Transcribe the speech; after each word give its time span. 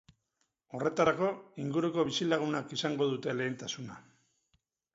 Horretarako, 0.77 1.27
inguruko 1.65 2.07
bizilagunak 2.09 2.73
izango 2.77 3.09
dute 3.13 3.39
lehentasuna. 3.39 4.03